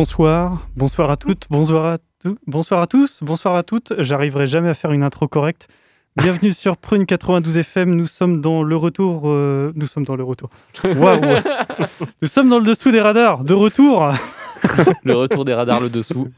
[0.00, 3.94] Bonsoir, bonsoir à toutes, bonsoir à, tous, bonsoir à tous, bonsoir à toutes.
[3.98, 5.68] J'arriverai jamais à faire une intro correcte.
[6.18, 7.94] Bienvenue sur Prune 92 FM.
[7.94, 9.22] Nous sommes dans le retour.
[9.24, 10.50] euh, Nous sommes dans le retour.
[10.84, 11.18] Waouh
[12.20, 13.42] Nous sommes dans le dessous des radars.
[13.42, 14.12] De retour.
[15.02, 16.28] Le retour des radars, le dessous.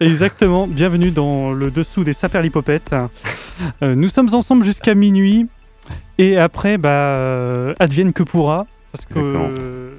[0.00, 0.66] Exactement.
[0.66, 2.94] Bienvenue dans le dessous des saperlipopettes.
[3.82, 5.46] Euh, nous sommes ensemble jusqu'à minuit.
[6.16, 8.66] Et après, bah, euh, advienne que pourra.
[8.92, 9.18] Parce que.
[9.18, 9.48] Exactement.
[9.58, 9.94] euh,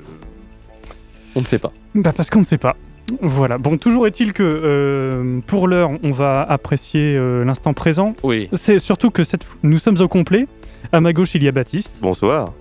[1.36, 1.72] On ne sait pas.
[1.96, 2.76] Bah parce qu'on ne sait pas.
[3.22, 3.58] Voilà.
[3.58, 8.16] Bon, toujours est-il que euh, pour l'heure, on va apprécier euh, l'instant présent.
[8.24, 8.50] Oui.
[8.54, 9.46] C'est surtout que cette...
[9.64, 10.48] nous sommes au complet.
[10.92, 11.98] À ma gauche, il y a Baptiste.
[12.02, 12.54] Bonsoir.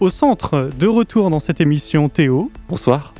[0.00, 2.50] Au centre, de retour dans cette émission, Théo.
[2.68, 3.12] Bonsoir.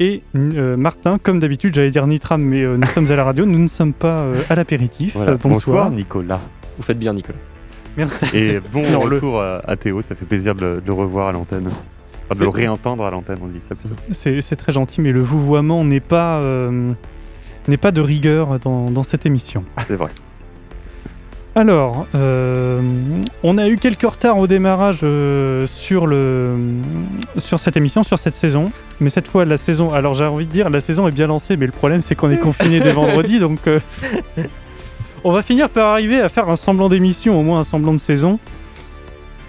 [0.00, 3.46] Et euh, Martin, comme d'habitude, j'allais dire Nitram, mais euh, nous sommes à la radio,
[3.46, 5.14] nous ne sommes pas euh, à l'apéritif.
[5.16, 5.32] Voilà.
[5.32, 5.90] Euh, bonsoir.
[5.90, 6.40] Nicolas.
[6.76, 7.38] Vous faites bien, Nicolas.
[7.96, 8.26] Merci.
[8.34, 10.92] Et bon Non, le- retour à, à Théo, ça fait plaisir de le, de le
[10.92, 11.70] revoir à l'antenne.
[12.32, 13.74] Enfin, de le C'est- réentendre à l'antenne, on dit ça.
[14.10, 16.92] C'est c'est très gentil, mais le vouvoiement n'est pas, euh,
[17.68, 19.64] n'est pas de rigueur dans, dans cette émission.
[19.86, 20.10] C'est vrai.
[21.54, 22.80] Alors, euh,
[23.42, 26.56] on a eu quelques retards au démarrage euh, sur, le,
[27.36, 28.72] sur cette émission, sur cette saison.
[29.00, 31.58] Mais cette fois, la saison, alors j'ai envie de dire, la saison est bien lancée,
[31.58, 33.80] mais le problème c'est qu'on est confiné dès vendredi, donc euh,
[35.24, 37.98] on va finir par arriver à faire un semblant d'émission, au moins un semblant de
[37.98, 38.38] saison.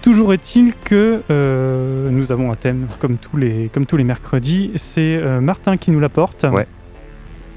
[0.04, 4.70] Toujours est-il que euh, nous avons un thème, comme tous les, comme tous les mercredis.
[4.76, 6.44] C'est euh, Martin qui nous l'apporte.
[6.44, 6.66] Ouais.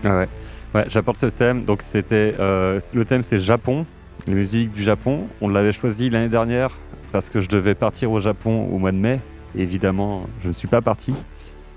[0.05, 0.29] Ah ouais.
[0.73, 1.65] Ouais, j'apporte ce thème.
[1.65, 3.85] Donc c'était euh, le thème c'est Japon,
[4.27, 5.27] les musiques du Japon.
[5.41, 6.77] On l'avait choisi l'année dernière
[7.11, 9.19] parce que je devais partir au Japon au mois de mai.
[9.57, 11.13] Et évidemment, je ne suis pas parti.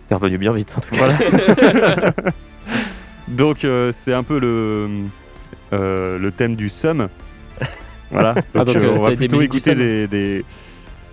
[0.06, 1.08] T'es revenu bien vite en tout cas.
[1.08, 2.12] Voilà.
[3.26, 4.88] Donc euh, c'est un peu le
[5.72, 7.08] euh, le thème du sum.
[8.10, 8.34] Voilà.
[8.34, 10.44] Donc, Ah, donc, euh, euh, on va plutôt écouter des, des-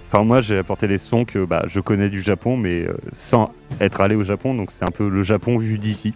[0.09, 3.51] Enfin moi j'ai apporté des sons que bah, je connais du Japon mais euh, sans
[3.81, 6.13] être allé au Japon donc c'est un peu le Japon vu d'ici.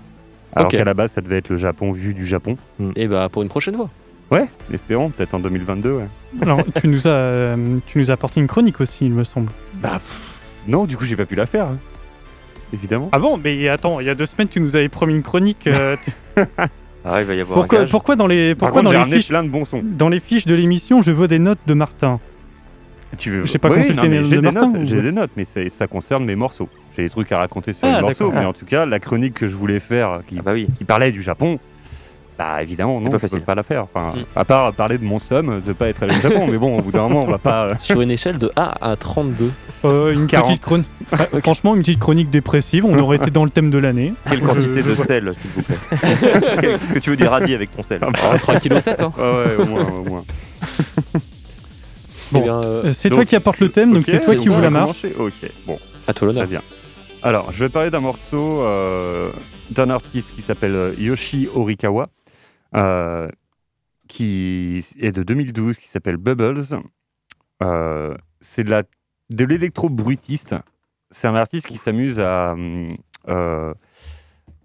[0.56, 0.72] Alors Ok.
[0.78, 2.56] qu'à la base ça devait être le Japon vu du Japon.
[2.96, 3.90] Et bah, pour une prochaine fois.
[4.32, 5.92] Ouais, espérons peut-être en 2022.
[5.92, 6.04] Ouais.
[6.42, 9.52] Alors, tu nous, as, euh, tu nous as apporté une chronique aussi, il me semble.
[9.76, 11.66] Bah pff, non du coup j'ai pas pu la faire.
[11.66, 11.78] hein.
[12.74, 13.10] Évidemment.
[13.12, 15.68] Ah bon, mais attends, il y a deux semaines, tu nous avais promis une chronique.
[15.68, 16.42] euh, tu-
[17.04, 17.90] Ah, il va y avoir un pourquoi, gage.
[17.90, 19.82] pourquoi dans les, Par pourquoi contre dans les fiches, plein de bons sons.
[19.84, 22.20] dans les fiches de l'émission, je vois des notes de Martin
[23.18, 24.86] Tu veux J'ai pas Oui, consulté non, mais les J'ai de des Martin, notes, ou-
[24.86, 26.70] j'ai des notes, mais c'est- ça concerne mes morceaux.
[26.96, 28.40] J'ai des trucs à raconter sur Ah, les morceaux, d'accord.
[28.40, 30.68] mais en tout cas, la chronique que je voulais faire, qui, Ah bah oui.
[30.78, 31.60] qui parlait du Japon,
[32.42, 33.42] bah évidemment, non, pas je peux facile.
[33.42, 33.84] pas la faire.
[33.84, 34.24] Enfin, Mm.
[34.36, 36.82] à part parler de mon somme de pas être allé au Japon, mais bon, au
[36.82, 37.66] bout d'un moment, on va pas.
[37.66, 39.52] euh, Sur une échelle de A à 32.
[39.86, 40.48] Euh, Une 40.
[40.50, 40.88] petite chronique.
[41.44, 44.14] Franchement, une petite chronique dépressive, on aurait été dans le thème de l'année.
[44.30, 47.72] Quelle quantité je de sel, s'il vous plaît Est-ce que tu veux des radis avec
[47.72, 48.60] ton sel Ah, Oh, 3,7
[48.96, 49.02] kg.
[49.04, 49.12] Hein.
[49.18, 50.24] Ouais, ouais, au moins, au moins.
[52.32, 52.42] Bon.
[52.46, 54.70] Eh euh, C'est toi qui apporte le thème, donc c'est toi qui ouvre on la
[54.70, 55.06] marche.
[55.20, 55.34] Ok,
[55.68, 56.44] bon, à toi l'honneur.
[56.44, 56.62] très bien.
[57.24, 59.30] Alors, je vais parler d'un morceau euh,
[59.70, 62.08] d'un artiste qui s'appelle Yoshi Horikawa,
[62.76, 63.28] euh,
[64.08, 66.64] qui est de 2012, qui s'appelle Bubbles.
[67.64, 70.56] Euh, c'est de l'électro-bruitiste.
[71.12, 72.56] C'est un artiste qui s'amuse à,
[73.28, 73.74] euh,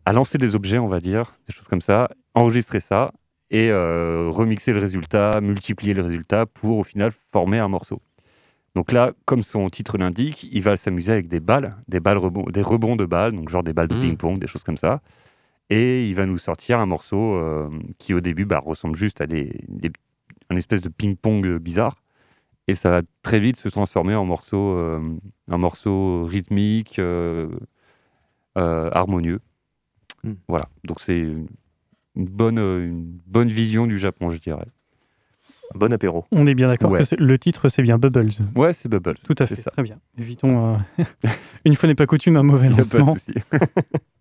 [0.04, 3.12] à lancer des objets, on va dire, des choses comme ça, enregistrer ça
[3.50, 8.00] et remixer le résultat, multiplier le résultat pour au final former un morceau.
[8.76, 12.44] Donc là, comme son titre l'indique, il va s'amuser avec des balles, des balles rebonds,
[12.50, 14.00] des rebonds de balles, donc genre des balles de Mm.
[14.02, 15.00] ping-pong, des choses comme ça.
[15.70, 17.68] Et il va nous sortir un morceau euh,
[17.98, 19.90] qui au début bah, ressemble juste à des, des-
[20.50, 22.02] un espèce de ping-pong bizarre.
[22.68, 25.00] Et ça va très vite se transformer en morceau, euh,
[25.48, 27.48] un morceau rythmique, euh,
[28.58, 29.40] euh, harmonieux.
[30.24, 30.32] Mm.
[30.48, 31.46] Voilà, donc c'est une
[32.16, 34.66] bonne, une bonne vision du Japon, je dirais.
[35.74, 36.24] Bon apéro.
[36.30, 37.02] On est bien d'accord Ouais.
[37.04, 38.30] que le titre, c'est bien Bubbles.
[38.54, 39.16] Ouais, c'est Bubbles.
[39.24, 39.70] Tout à fait, ça.
[39.72, 39.98] très bien.
[40.16, 41.04] Évitons, euh,
[41.64, 43.16] une fois n'est pas coutume, un mauvais Il y a pas de lancement.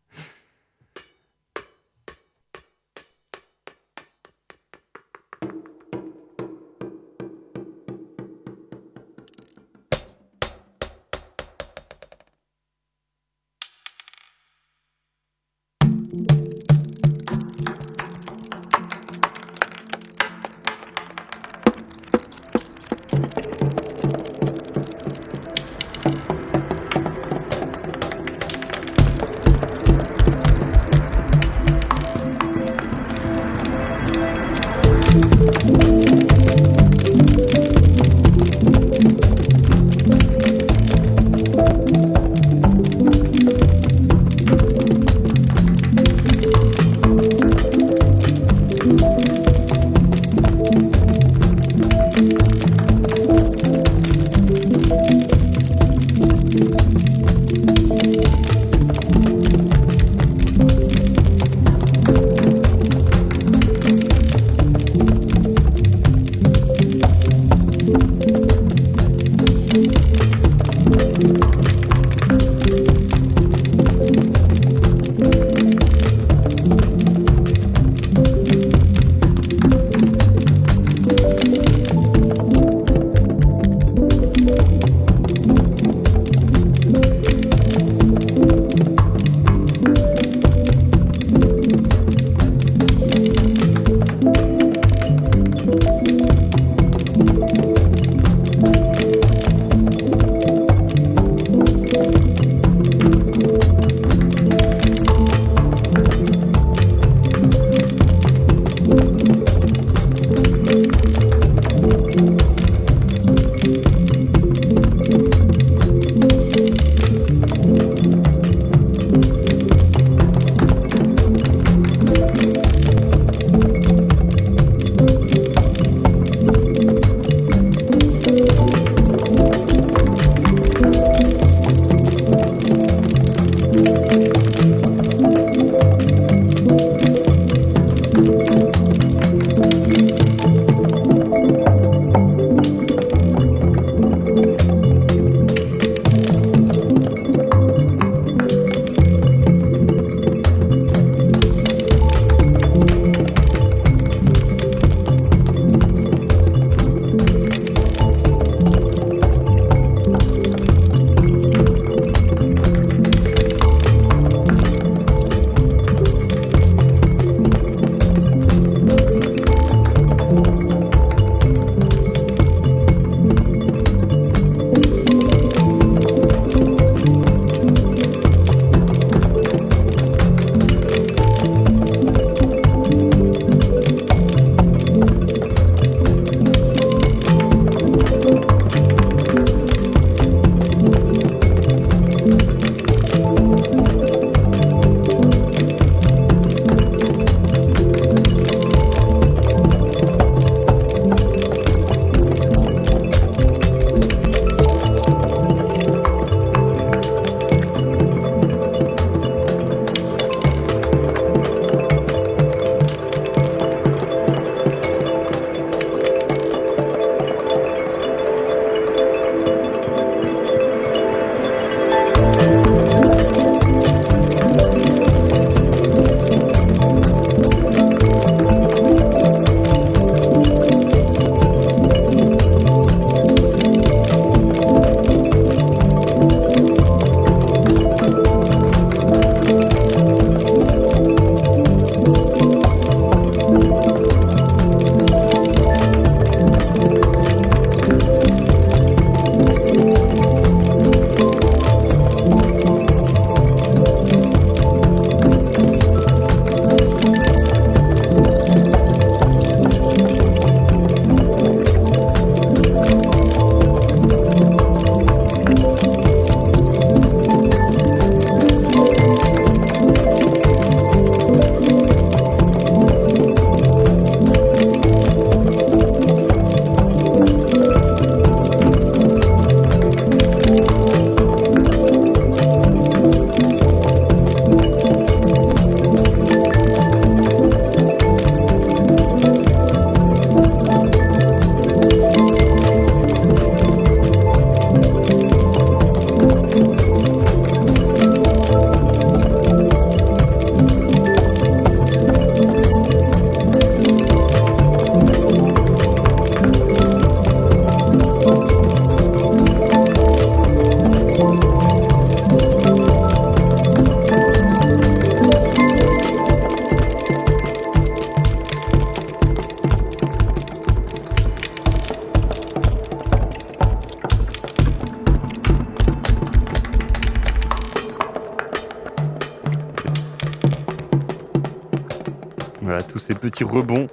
[333.06, 333.88] ces petits rebonds.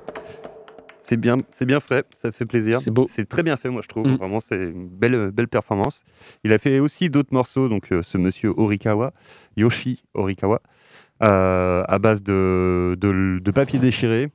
[1.03, 2.81] C'est bien, c'est bien fait, ça fait plaisir.
[2.81, 3.07] C'est beau.
[3.09, 4.07] C'est très bien fait, moi je trouve.
[4.07, 4.17] Mm.
[4.17, 6.05] Vraiment, c'est une belle, belle performance.
[6.45, 9.13] Il a fait aussi d'autres morceaux, donc euh, ce monsieur Horikawa,
[9.57, 10.63] Yoshi Horikawa,
[11.23, 14.29] euh, à base de, de, de papier déchiré,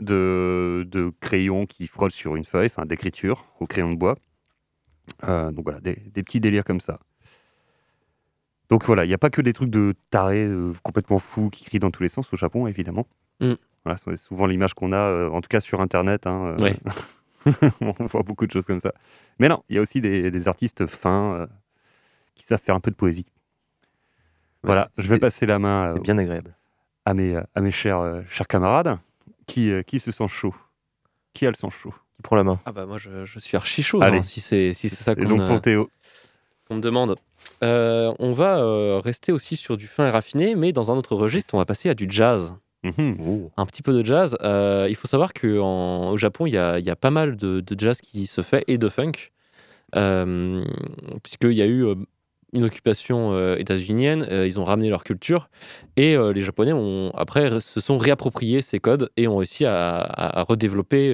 [0.00, 4.16] de, de crayons qui frôlent sur une feuille, enfin d'écriture au crayon de bois.
[5.28, 6.98] Euh, donc voilà, des, des petits délires comme ça.
[8.70, 10.48] Donc voilà, il n'y a pas que des trucs de tarés
[10.82, 13.06] complètement fous qui crient dans tous les sens au Japon, évidemment.
[13.40, 13.52] Mm.
[13.84, 16.26] Voilà, c'est souvent l'image qu'on a, euh, en tout cas sur Internet.
[16.26, 16.76] hein, euh, Ouais.
[17.80, 18.92] on voit beaucoup de choses comme ça.
[19.38, 21.46] Mais non, il y a aussi des, des artistes fins euh,
[22.34, 23.26] qui savent faire un peu de poésie.
[24.62, 26.54] Voilà, c'est- je vais c'est- passer la main euh, bien agréable.
[27.04, 28.98] à mes, à mes chers, euh, chers camarades
[29.46, 30.54] qui, euh, qui se sent chaud?
[31.34, 31.92] Qui a le sang chaud?
[32.16, 32.60] Qui prend la main?
[32.64, 34.18] Ah bah moi je, je suis archi chaud Allez.
[34.18, 35.90] hein, si c'est si c'est ça Et qu'on donc pour Théo,
[36.66, 37.16] qu'on me demande.
[37.62, 41.14] Euh, on va euh, rester aussi sur du fin et raffiné, mais dans un autre
[41.14, 42.56] registre, on va passer à du jazz.
[42.84, 43.16] Mhm.
[43.56, 44.36] Un petit peu de jazz.
[44.42, 47.60] Euh, il faut savoir qu'au Japon, il y a, il y a pas mal de,
[47.60, 49.12] de jazz qui se fait et de funk,
[49.96, 50.62] euh,
[51.22, 51.94] puisqu'il y a eu euh,
[52.52, 55.48] une occupation euh, états-unienne, ils ont ramené leur culture,
[55.96, 60.40] et les Japonais ont après se sont réappropriés ces codes et ont réussi à, à-
[60.40, 61.12] à redévelopper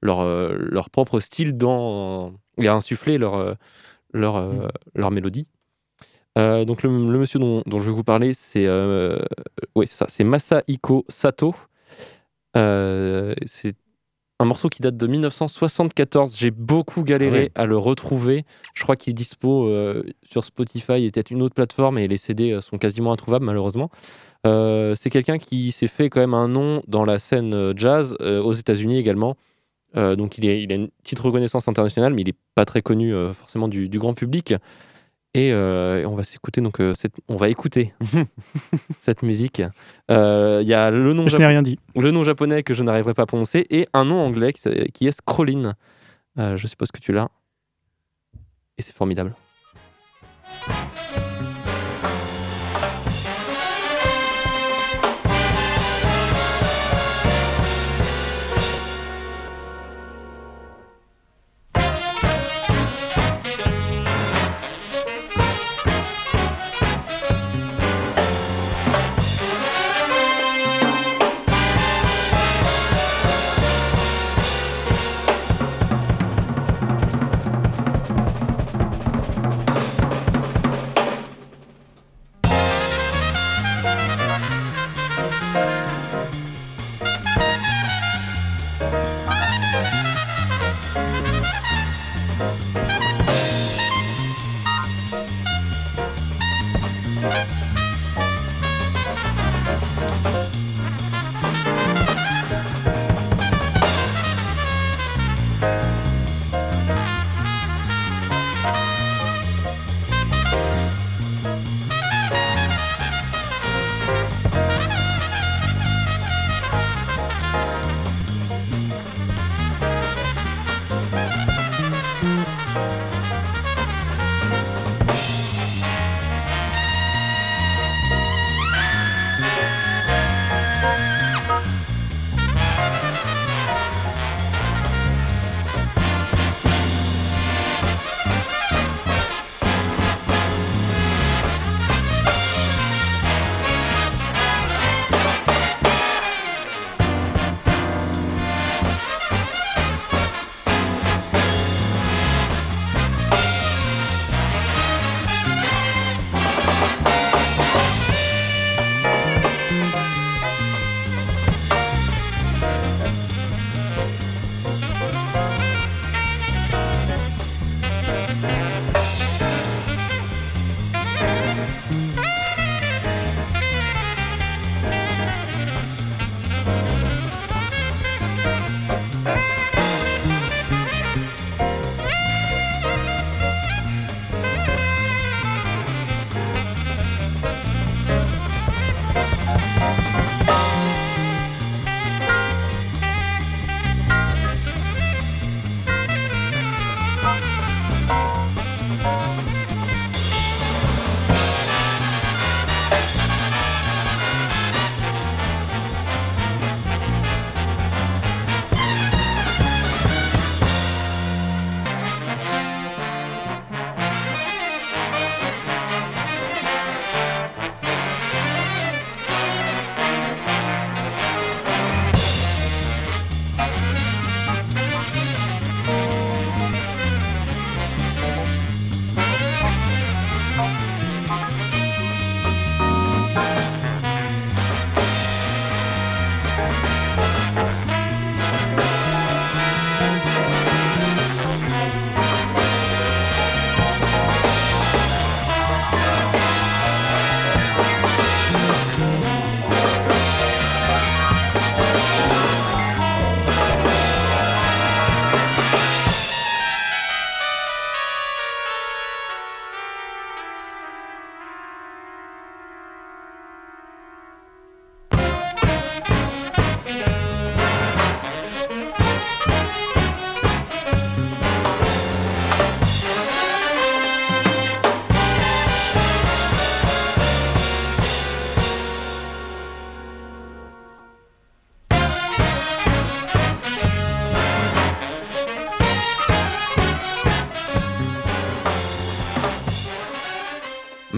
[0.00, 0.24] leur,
[0.56, 3.54] leur propre style dans, et à insuffler leur,
[4.12, 4.44] leur,
[4.96, 5.46] leur mélodie.
[6.38, 9.18] Euh, donc le, le monsieur dont, dont je vais vous parler, c'est euh,
[9.74, 11.54] ouais, c'est ça, c'est Masahiko Sato.
[12.56, 13.74] Euh, c'est
[14.38, 16.36] un morceau qui date de 1974.
[16.36, 17.62] J'ai beaucoup galéré Ah ouais.
[17.62, 18.44] à le retrouver.
[18.74, 22.16] Je crois qu'il est dispo euh, sur Spotify et peut-être une autre plateforme et les
[22.16, 23.90] CD euh, sont quasiment introuvables malheureusement.
[24.46, 28.16] Euh, c'est quelqu'un qui s'est fait quand même un nom dans la scène euh, jazz
[28.20, 29.36] euh, aux États-Unis également.
[29.96, 32.82] Euh, donc il, est, il a une petite reconnaissance internationale, mais il n'est pas très
[32.82, 34.54] connu euh, forcément du, du grand public.
[35.34, 37.94] Et, euh, et on va s'écouter donc euh, cette, on va écouter
[39.00, 39.62] cette musique.
[40.10, 41.78] Euh, Il y a le nom Je japonais rien dit.
[41.96, 45.06] le nom japonais que je n'arriverai pas à prononcer et un nom anglais qui, qui
[45.06, 45.74] est Scrollin.
[46.38, 47.28] Euh, je suppose que tu l'as.
[48.76, 49.34] Et c'est formidable.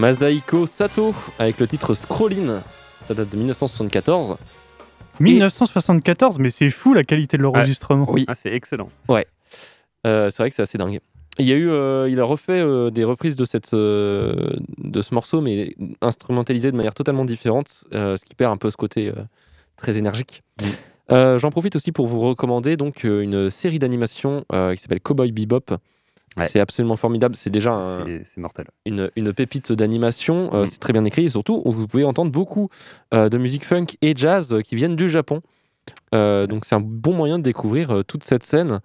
[0.05, 2.61] Masaiko Sato avec le titre Scrollin.
[3.05, 4.37] Ça date de 1974.
[5.19, 8.05] 1974, mais c'est fou la qualité de l'enregistrement.
[8.11, 8.23] Oui.
[8.27, 8.89] Ah, c'est excellent.
[10.05, 10.99] Euh, c'est vrai que c'est assez dingue.
[11.39, 15.01] Il y a eu, euh, il a refait euh, des reprises de cette, euh, de
[15.01, 18.77] ce morceau, mais instrumentalisé de manière totalement différente, euh, ce qui perd un peu ce
[18.77, 19.23] côté euh,
[19.75, 20.43] très énergique.
[21.09, 25.77] J'en profite aussi pour vous recommander donc une série d'animation euh, qui s'appelle Cowboy Bebop.
[26.37, 26.47] Ouais.
[26.49, 27.35] C'est absolument formidable.
[27.35, 28.05] C'est déjà un-
[28.37, 28.65] mortel.
[28.85, 30.53] une, une pépite d'animation.
[30.53, 30.65] Euh, Mm.
[30.67, 32.69] C'est très bien écrit et surtout, vous pouvez entendre beaucoup
[33.13, 35.41] euh, de musique funk et jazz euh, qui viennent du Japon.
[36.13, 38.79] Euh, donc c'est un bon moyen de découvrir toute cette scène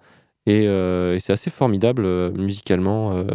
[0.45, 3.25] et, et c'est assez formidable musicalement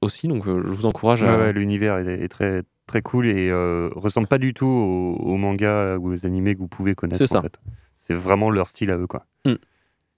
[0.00, 0.28] aussi.
[0.28, 1.38] Donc je vous encourage Ouais, à.
[1.38, 5.36] ouais, L'univers est, est très, très cool et euh, ressemble pas du tout aux, aux
[5.36, 7.18] mangas ou aux animés que vous pouvez connaître.
[7.18, 7.38] C'est ça.
[7.38, 7.58] en fait.
[7.94, 9.06] C'est vraiment leur style à eux.
[9.06, 9.24] Quoi.
[9.46, 9.54] Mm.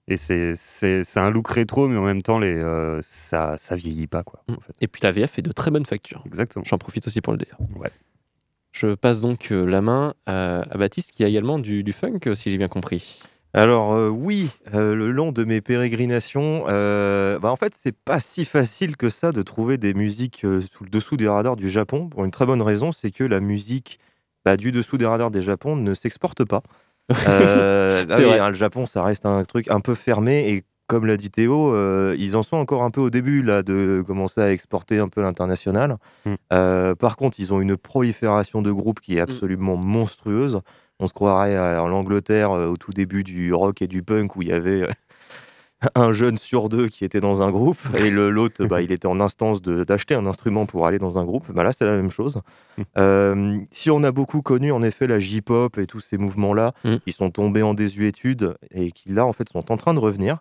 [0.06, 3.74] Et c'est c'est- c'est un look rétro, mais en même temps, les, euh, ça, ça
[3.74, 4.22] vieillit pas.
[4.22, 4.72] Quoi, en fait.
[4.80, 6.22] Et puis la VF est de très bonne facture.
[6.26, 6.64] Exactement.
[6.66, 7.56] J'en profite aussi pour le dire.
[7.76, 7.88] Ouais.
[8.72, 12.18] Je passe donc euh, la main à, à Baptiste qui a également du, du funk,
[12.34, 13.20] si j'ai bien compris.
[13.56, 18.18] Alors euh, oui, euh, le long de mes pérégrinations, euh, bah, en fait c'est pas
[18.18, 21.70] si facile que ça de trouver des musiques euh, sous le dessous des radars du
[21.70, 22.08] Japon.
[22.08, 24.00] Pour une très bonne raison, c'est que la musique
[24.44, 26.64] bah, du dessous des radars des Japon ne s'exporte pas.
[27.12, 31.06] Euh, ah oui, hein, le Japon, ça reste un truc un peu fermé et comme
[31.06, 34.40] l'a dit Théo, euh, ils en sont encore un peu au début là de commencer
[34.40, 35.96] à exporter un peu l'international.
[36.26, 36.34] Mm.
[36.52, 40.60] Euh, par contre, ils ont une prolifération de groupes qui est absolument monstrueuse.
[41.00, 44.48] On se croirait à l'Angleterre au tout début du rock et du punk où il
[44.48, 44.86] y avait
[45.94, 49.20] un jeune sur deux qui était dans un groupe et l'autre, bah, il était en
[49.20, 51.50] instance d'acheter un instrument pour aller dans un groupe.
[51.52, 52.40] Bah, là, c'est la même chose.
[52.98, 56.96] Euh, si on a beaucoup connu en effet la J-pop et tous ces mouvements-là Mm.
[56.98, 60.38] qui sont tombés en désuétude et qui là en fait sont en train de revenir,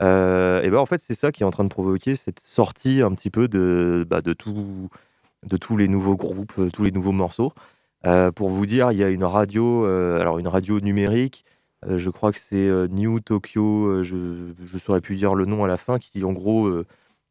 [0.00, 3.02] euh, et ben en fait c'est ça qui est en train de provoquer cette sortie
[3.02, 4.88] un petit peu de, bah, de, tout,
[5.46, 7.52] de tous les nouveaux groupes, euh, tous les nouveaux morceaux.
[8.04, 11.44] Euh, pour vous dire, il y a une radio, alors une radio numérique,
[11.86, 15.44] euh, je crois que c'est euh, New Tokyo, euh, je ne saurais plus dire le
[15.46, 16.70] nom à la fin, qui en gros,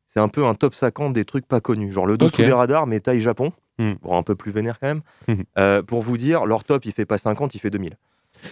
[0.08, 2.46] c'est un peu un top 50 des trucs pas connus, genre le dessous Ok.
[2.46, 3.94] des radars, mais taille Japon, Hmm.
[4.04, 5.02] bon, un peu plus vénère quand même.
[5.58, 7.98] Euh, pour vous dire, leur top, il fait pas 50, il fait 2000.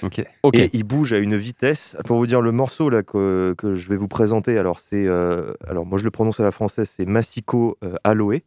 [0.04, 0.24] Ok.
[0.44, 0.56] Ok.
[0.56, 1.98] Et il bouge à une vitesse.
[2.06, 5.86] Pour vous dire le morceau là que, que je vais vous présenter, alors c'est, alors
[5.86, 8.42] moi je le prononce à la française, c'est Massico Aloe.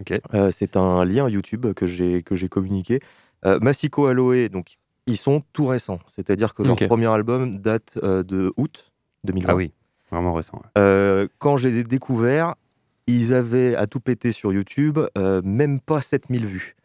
[0.00, 0.12] Ok.
[0.34, 3.00] Euh, c'est un lien YouTube que j'ai que j'ai communiqué.
[3.44, 4.76] Massico Aloe, donc
[5.08, 8.92] ils sont tout récents, c'est-à-dire que leur premier album date euh, de août
[9.24, 9.48] 2020.
[9.52, 9.72] Ah oui,
[10.12, 10.58] vraiment récent.
[10.58, 10.70] ouais.
[10.78, 12.54] Euh, quand je les ai découverts,
[13.08, 16.76] ils avaient à tout péter sur YouTube, euh, même pas 7000 vues.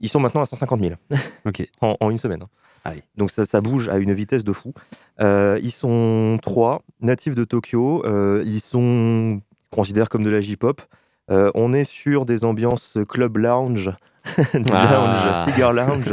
[0.00, 0.92] Ils sont maintenant à 150 000
[1.46, 1.66] Ok.
[1.80, 2.42] en, en une semaine.
[2.42, 2.48] hein.
[2.84, 3.02] Ah oui.
[3.16, 4.74] Donc ça, ça bouge à une vitesse de fou.
[5.20, 8.02] Ils sont trois, natifs de Tokyo.
[8.42, 10.82] Ils sont considérés comme de la J-pop.
[11.28, 13.90] On est sur des ambiances club lounge,
[14.36, 14.52] Ah.
[14.92, 16.12] lounge cigar lounge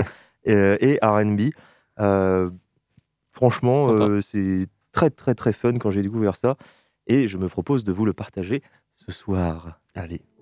[0.52, 1.52] et R&B.
[2.00, 2.50] Euh,
[3.32, 6.58] franchement, euh, c'est très très très fun quand j'ai découvert ça.
[7.08, 8.62] Et je me propose de vous le partager
[8.96, 9.80] ce soir.
[9.96, 10.37] Allez.「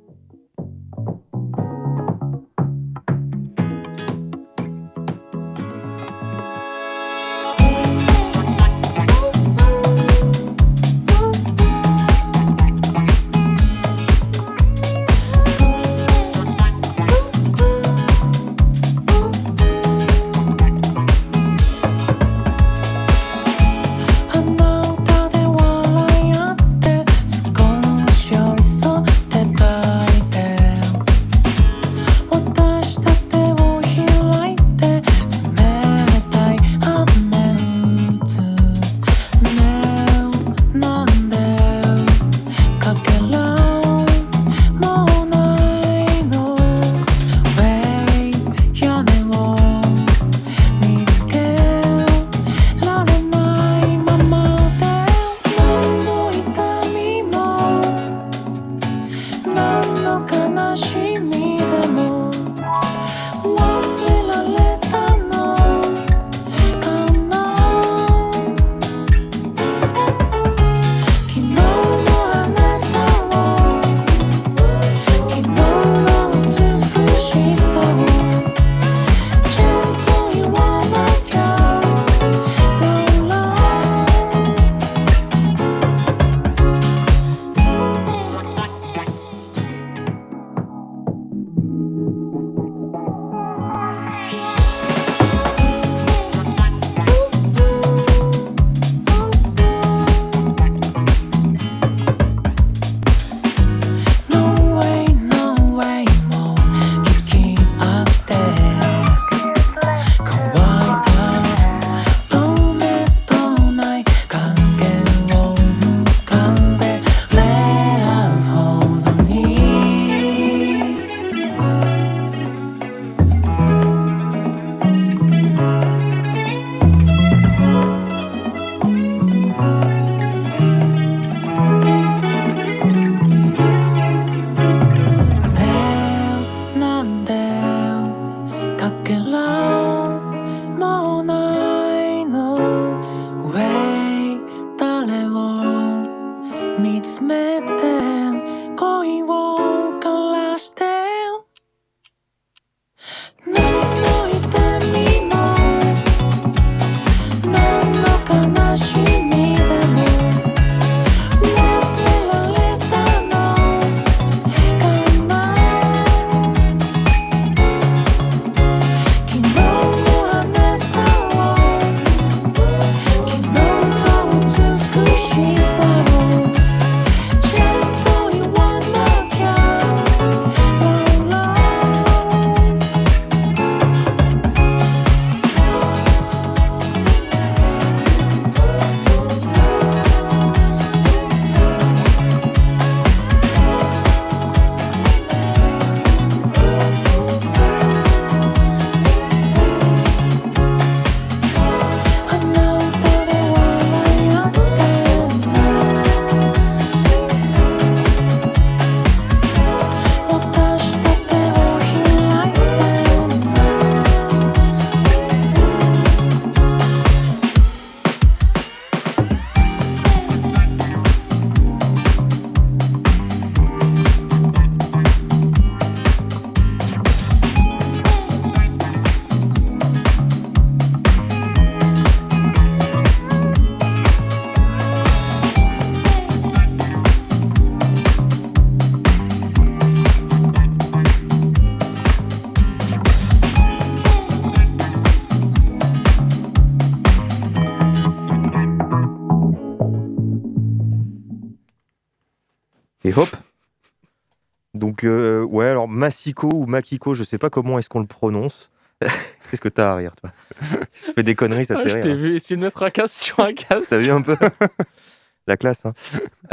[256.43, 258.71] ou Makiko, je sais pas comment est-ce qu'on le prononce.
[259.01, 261.95] Qu'est-ce que t'as à rire, toi Je fais des conneries, ça te Ah, fait je
[261.95, 262.03] rire.
[262.05, 262.15] t'ai hein.
[262.15, 263.87] vu essayer de mettre un casque sur un casque.
[263.89, 264.35] T'as vu un peu
[265.47, 265.93] La classe, hein.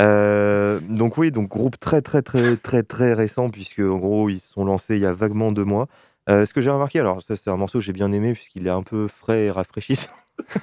[0.01, 4.41] Euh, donc oui, donc groupe très très très très très récent, puisque en gros, ils
[4.41, 5.89] se sont lancés il y a vaguement deux mois.
[6.29, 8.67] Euh, ce que j'ai remarqué, alors ça c'est un morceau que j'ai bien aimé, puisqu'il
[8.67, 10.11] est un peu frais et rafraîchissant.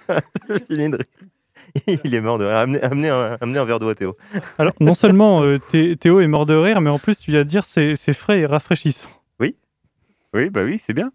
[0.69, 1.05] Fini de rire.
[2.03, 2.58] Il est mort de rire.
[2.58, 4.15] Amenez, amenez un, amenez un verre d'eau à Théo.
[4.58, 7.41] Alors, non seulement euh, Thé- Théo est mort de rire, mais en plus, tu viens
[7.41, 9.08] de dire c'est c'est frais et rafraîchissant.
[10.34, 11.12] Oui, bah oui, c'est bien.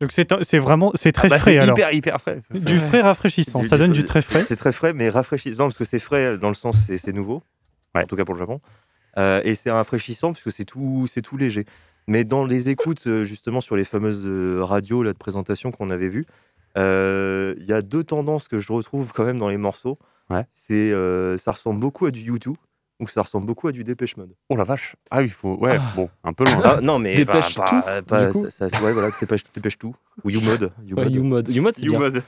[0.00, 1.78] Donc, c'est c'est vraiment c'est très Ah bah, frais c'est alors.
[1.78, 2.40] hyper, hyper frais.
[2.52, 4.42] ça, Du frais rafraîchissant, Du- ça du- donne du très frais.
[4.42, 7.42] C'est très frais, mais rafraîchissant, parce que c'est frais dans le sens c'est c'est nouveau,
[7.94, 8.02] Ouais.
[8.02, 8.60] en tout cas pour le Japon.
[9.16, 11.66] Euh, et c'est rafraîchissant parce que c'est tout, c'est tout léger.
[12.08, 14.26] Mais dans les écoutes, euh, justement, sur les fameuses
[14.60, 16.24] radios là, de présentation qu'on avait vues,
[16.76, 19.98] il y a deux tendances que je retrouve quand même dans les morceaux.
[20.30, 20.46] Ouais.
[20.54, 22.56] C'est, euh, ça ressemble beaucoup à du YouTube,
[23.00, 24.34] ou ça ressemble beaucoup à du Dépêche Mode.
[24.48, 24.96] Oh la vache.
[25.10, 25.56] Ah, il faut.
[25.56, 25.92] Ouais, Ah.
[25.96, 26.60] bon, un peu loin.
[26.64, 28.46] Ah, non, mais Dépêche pas, tout, pas- pas- du coup.
[28.50, 29.94] ça, ça- ouais, voilà, dépêche, dépêche tout.
[30.24, 30.72] Ou YouMode.
[30.86, 31.48] You Ouais, Mode.
[31.50, 31.72] Bien.
[31.80, 32.22] YouMod.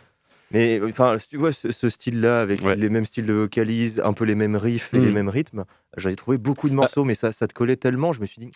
[0.50, 2.76] Mais euh, enfin, tu vois ce, ce style-là, avec Ouais.
[2.76, 5.04] les mêmes styles de vocalise, un peu les mêmes riffs et Mm.
[5.04, 5.64] les mêmes rythmes,
[5.96, 8.40] j'en ai trouvé beaucoup de morceaux, mais ça, ça te collait tellement, je me suis
[8.40, 8.50] dit,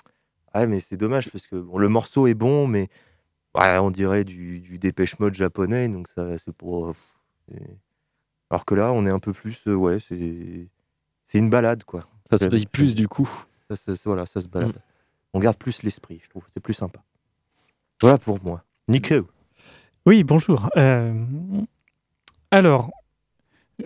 [0.53, 2.89] ah mais c'est dommage parce que bon, le morceau est bon, mais
[3.57, 6.93] ouais, on dirait du, du dépêche mode japonais, donc ça c'est pour.
[7.49, 7.77] c'est-
[8.51, 10.69] Alors que là, on est un peu plus, euh, ouais, c'est
[11.27, 12.01] c'est une balade quoi.
[12.31, 13.29] Ça se paye plus du coup.
[13.71, 14.81] Ça, se- voilà, ça se balade.
[15.35, 17.01] On garde plus l'esprit, je trouve, c'est plus sympa.
[18.01, 18.65] Voilà pour moi.
[18.89, 19.29] Nico.
[20.07, 20.71] Oui, bonjour.
[20.79, 21.13] Euh,
[22.51, 22.91] alors,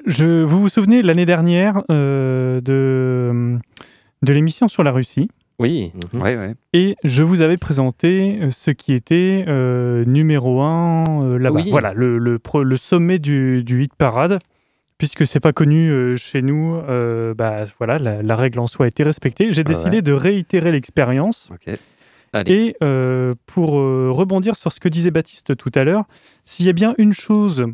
[0.06, 3.58] je, vous vous souvenez l'année dernière euh, de,
[4.22, 5.28] de l'émission sur la Russie?
[5.62, 5.92] Oui.
[6.12, 6.20] Mhm.
[6.20, 6.54] Ouais, ouais.
[6.74, 11.60] et je vous avais présenté euh, ce qui était euh, numéro un euh, là-bas.
[11.64, 11.70] Oui.
[11.70, 14.38] Voilà, le, le, pro- le sommet du, du hit parade.
[14.98, 18.84] Puisque c'est pas connu euh, chez nous, euh, bah, voilà, la, la règle en soi
[18.84, 19.52] a été respectée.
[19.52, 19.64] J'ai ouais.
[19.64, 21.48] décidé de réitérer l'expérience.
[21.50, 21.74] Ok.
[22.32, 22.54] Allez.
[22.54, 26.04] Et euh, pour euh, rebondir sur ce que disait Baptiste tout à l'heure,
[26.44, 27.64] s'il y a bien une chose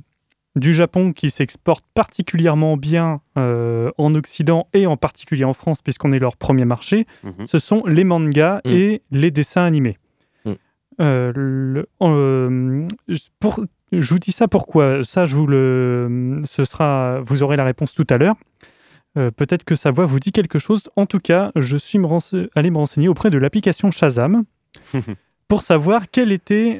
[0.56, 6.10] du Japon qui s'exporte particulièrement bien euh, en Occident et en particulier en France, puisqu'on
[6.12, 7.46] est leur premier marché, Mhm.
[7.46, 8.70] ce sont les mangas Mm.
[8.70, 9.98] et les dessins animés.
[10.44, 10.52] Mm.
[11.00, 12.86] Euh, le- euh,
[13.38, 13.60] pour,
[13.92, 15.04] je vous dis ça pourquoi?
[15.04, 18.36] Ça, je vous le, ce sera, vous aurez la réponse tout à l'heure.
[19.14, 20.84] Peut-être que sa voix vous dit quelque chose.
[20.94, 22.06] En tout cas, je suis me
[22.54, 24.44] allé me renseigner auprès de l'application Shazam
[25.48, 26.78] pour savoir quelle était,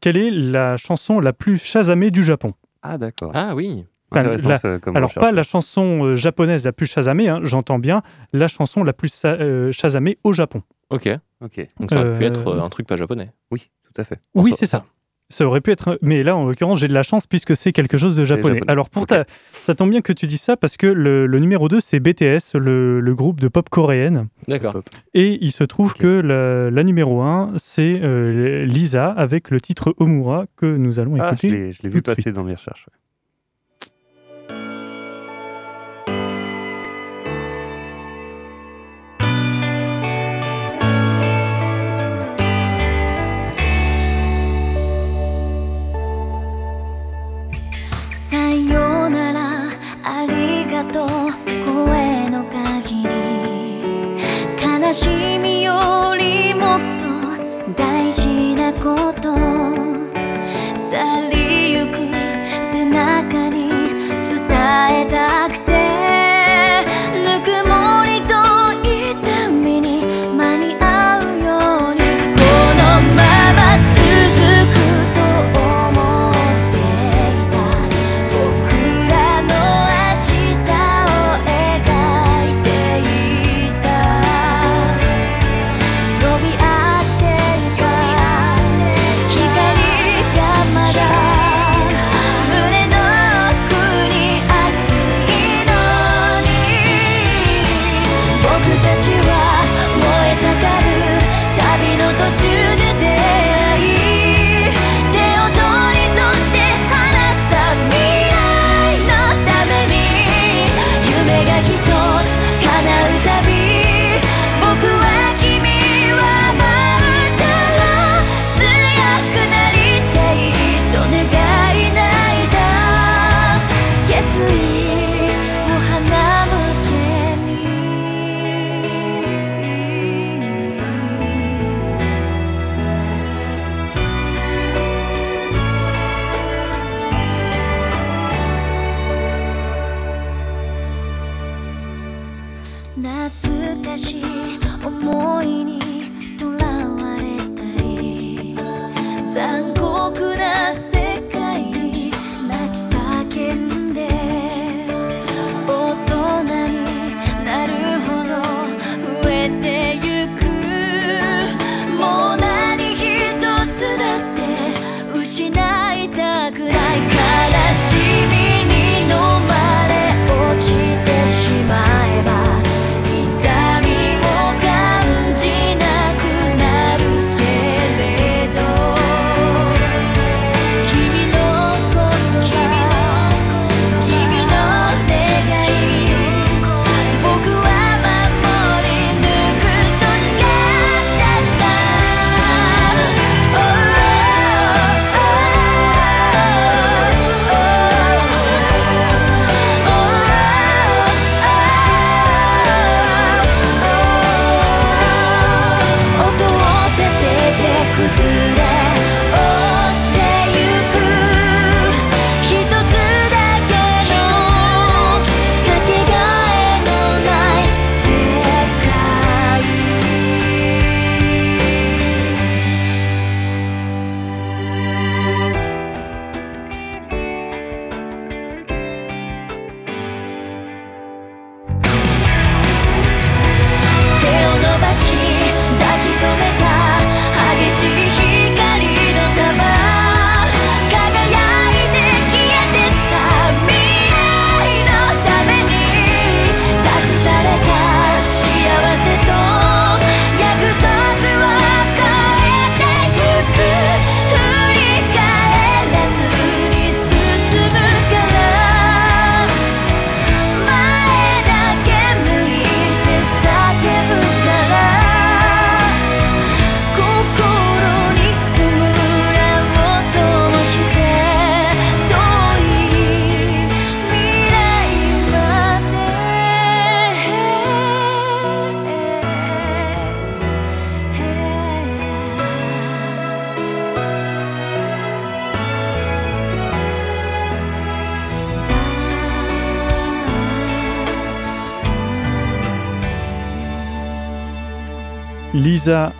[0.00, 2.54] quelle est la chanson la plus Shazamée du Japon.
[2.84, 3.32] Ah, d'accord.
[3.34, 3.84] Ah oui.
[4.12, 7.40] Enfin, Intéressant la- ça, comme Alors, pas la chanson euh, japonaise la plus Shazamée, hein,
[7.42, 10.62] j'entends bien, la chanson la plus euh, Shazamée au Japon.
[10.90, 11.08] Ok.
[11.40, 11.66] Ok.
[11.80, 13.32] Donc ça aurait pu Euh, être euh, un truc pas japonais.
[13.50, 14.20] Oui, tout à fait.
[14.34, 14.84] Oui, c'est ça.
[15.30, 15.98] Ça aurait pu être.
[16.02, 18.56] Mais là, en l'occurrence, j'ai de la chance puisque c'est quelque chose de japonais.
[18.56, 18.70] japonais.
[18.72, 19.08] Alors, pour Ok.
[19.08, 19.24] ta-
[19.62, 22.54] ça tombe bien que tu dises ça parce que le, le numéro 2, c'est BTS,
[22.58, 24.28] le, le groupe de pop coréenne.
[24.48, 24.82] D'accord.
[25.14, 29.94] Et il se trouve que la, la numéro 1, c'est euh, Lisa avec le titre
[29.98, 31.50] Omura que nous allons Ah, je écouter.
[31.50, 32.34] l'ai je l'ai vu passer suite.
[32.34, 32.86] dans mes recherches.
[32.88, 32.98] ouais.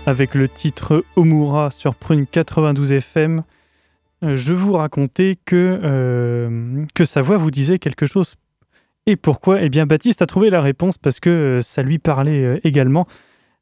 [0.06, 3.42] Avec le titre Omura sur Prune 92 FM.
[4.22, 8.36] Euh, Je vous racontais que, euh, que sa voix vous disait quelque chose.
[9.06, 9.62] Et pourquoi?
[9.62, 13.06] Eh bien, Baptiste a trouvé la réponse parce que euh, ça lui parlait également.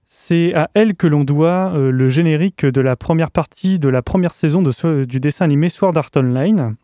[0.06, 4.34] C'est à elle que l'on doit le générique de la première partie de la première
[4.34, 6.76] saison de du dessin animé Sword Art Online.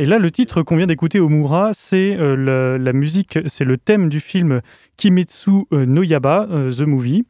[0.00, 4.18] Et là, le titre qu'on vient d'écouter, Omura, c'est la musique, c'est le thème du
[4.18, 4.60] film
[4.96, 7.26] Kimetsu no Yaba, The Movie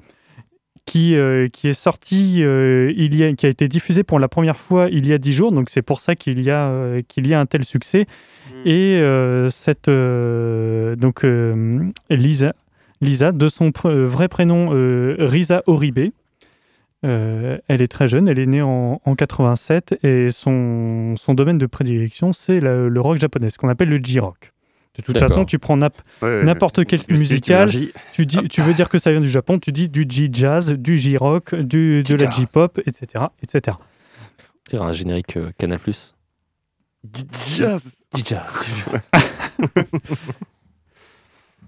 [0.88, 4.26] qui, euh, qui est sorti, euh, il y a, qui a été diffusé pour la
[4.26, 7.00] première fois il y a dix jours, donc c'est pour ça qu'il y, a, euh,
[7.06, 8.06] qu'il y a un tel succès.
[8.64, 9.90] Et euh, cette,
[10.98, 11.26] donc,
[12.08, 12.54] Lisa,
[13.02, 14.70] Lisa, de son pr- vrai prénom
[15.18, 16.08] Risa Oribe,
[17.02, 21.66] elle est très jeune, elle est née en, en 87 et son, son domaine de
[21.66, 24.52] prédilection, c'est le rock japonais, ce qu'on appelle le J-rock.
[24.98, 27.70] De toute façon, tu prends nap- Ouais, ouais, n'importe quel musical,
[28.12, 30.96] tu, dis, tu veux dire que ça vient du Japon, tu dis du J-jazz, du
[30.96, 32.34] J-rock, du, de la J-jazz.
[32.34, 33.76] J-pop, etc., etc.
[34.68, 35.78] C'est un générique euh, Canal+.
[37.54, 37.82] Jazz.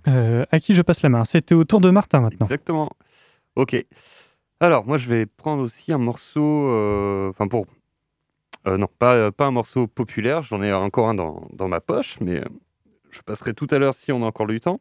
[0.09, 1.25] Euh, à qui je passe la main?
[1.25, 2.47] C'était au tour de Martin maintenant.
[2.47, 2.91] Exactement.
[3.57, 3.77] Ok.
[4.59, 6.69] Alors, moi, je vais prendre aussi un morceau.
[6.71, 7.67] euh, Enfin, pour.
[8.67, 10.43] euh, non, pas, pas un morceau populaire.
[10.43, 12.45] J'en ai encore un dans, dans ma poche, mais euh,
[13.11, 14.81] je passerai tout à l'heure si on a encore du temps.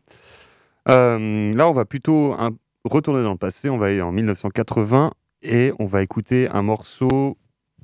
[0.88, 3.70] Euh, là, on va plutôt un- retourner dans le passé.
[3.70, 5.12] On va aller en 1980
[5.42, 7.38] et on va écouter un morceau.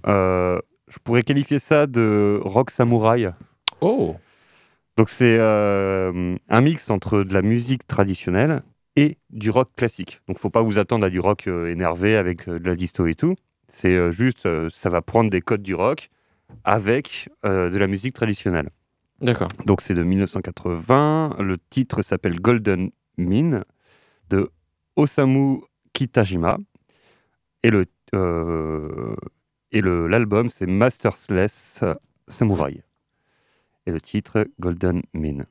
[0.07, 3.31] euh, je pourrais qualifier ça de rock samouraï.
[3.81, 4.15] Oh
[4.97, 8.61] Donc c'est euh, un mix entre de la musique traditionnelle
[8.95, 10.21] et du rock classique.
[10.27, 13.35] Donc faut pas vous attendre à du rock énervé avec de la disto et tout.
[13.67, 16.09] C'est juste, ça va prendre des codes du rock
[16.63, 18.69] avec de la musique traditionnelle.
[19.21, 19.47] D'accord.
[19.65, 21.37] Donc c'est de 1980.
[21.39, 23.63] Le titre s'appelle Golden Mine
[24.29, 24.49] de
[24.95, 25.61] Osamu
[25.93, 26.57] Kitajima.
[27.63, 29.15] Et le euh,
[29.71, 31.83] et l'album c'est Masterless
[32.27, 32.83] Samurai.
[33.85, 35.45] Et le titre Golden Mine.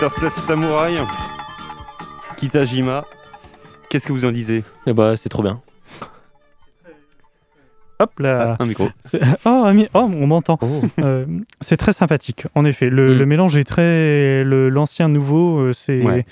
[0.00, 0.96] Master Slash Samurai,
[2.38, 3.04] Kitajima.
[3.90, 5.60] Qu'est-ce que vous en disiez Eh bah, c'est trop bien.
[7.98, 8.56] Hop là.
[8.60, 8.88] Un micro.
[9.44, 10.58] Oh, ami- oh, on m'entend.
[11.00, 11.26] Euh,
[11.60, 12.86] c'est très sympathique, en effet.
[12.86, 13.18] Le, Mm.
[13.18, 14.42] le mélange est très.
[14.42, 16.00] le- L'ancien nouveau, euh, c'est.
[16.02, 16.24] Ouais.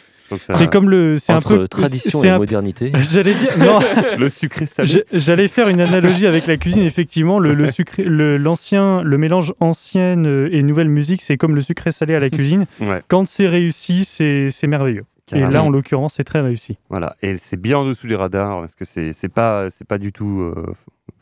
[0.50, 1.16] C'est comme le.
[1.16, 1.66] C'est un peu.
[1.68, 2.92] tradition c'est et un- modernité.
[3.00, 3.50] J'allais dire.
[3.58, 3.78] Non,
[4.18, 5.04] le sucré salé.
[5.12, 6.82] j'allais faire une analogie avec la cuisine.
[6.82, 11.54] Effectivement, le, le sucré, le, l'ancien, le mélange ancienne euh, et nouvelle musique, c'est comme
[11.54, 12.66] le sucré salé à la cuisine.
[12.80, 15.04] Ouais, Quand c'est réussi, c'est c'est merveilleux.
[15.32, 16.78] Et là, en l'occurrence, c'est très réussi.
[16.88, 19.98] Voilà, et c'est bien en dessous des radars parce que c'est c'est pas c'est pas
[19.98, 20.64] du tout, euh,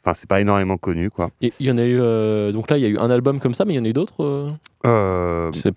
[0.00, 1.30] enfin c'est pas énormément connu quoi.
[1.42, 1.98] Et il y en a eu.
[2.00, 3.84] euh, donc là, il y a eu un album comme ça, mais il y en
[3.84, 4.22] a eu d'autres.
[4.22, 4.50] euh,
[4.86, 5.72] Euh, tu sais-